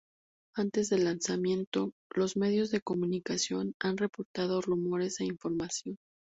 Antes 0.55 0.89
del 0.89 1.03
lanzamiento, 1.03 1.91
los 2.15 2.35
medios 2.35 2.71
de 2.71 2.81
comunicación 2.81 3.75
han 3.79 3.97
reportado 3.97 4.59
rumores 4.59 5.19
e 5.19 5.25
información. 5.25 5.97